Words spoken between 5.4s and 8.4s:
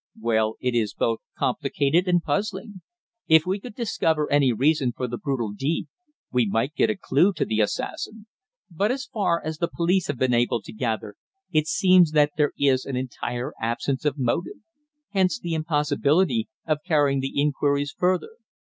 deed we might get a clue to the assassin;